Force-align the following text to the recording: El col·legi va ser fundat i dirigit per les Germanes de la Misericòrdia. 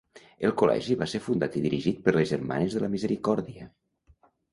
El 0.47 0.53
col·legi 0.59 0.95
va 1.01 1.07
ser 1.11 1.19
fundat 1.25 1.57
i 1.59 1.61
dirigit 1.65 1.99
per 2.07 2.13
les 2.15 2.31
Germanes 2.31 2.77
de 2.79 2.81
la 2.85 2.89
Misericòrdia. 2.95 3.69